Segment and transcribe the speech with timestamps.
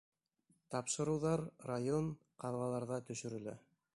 [0.75, 2.09] Тапшырыуҙар район,
[2.45, 3.57] ҡалаларҙа төшөрөлә.